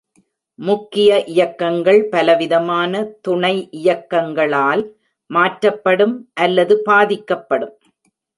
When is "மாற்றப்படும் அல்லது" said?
5.29-6.75